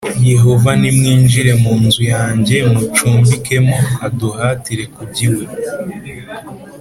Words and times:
Yehova 0.31 0.69
nimwinjire 0.81 1.51
mu 1.61 1.73
nzu 1.83 2.01
yanjye 2.13 2.55
mucumbikemo 2.73 3.75
k 3.93 3.95
Aduhatira 4.07 4.83
kujya 4.95 5.23
iwe 5.29 5.45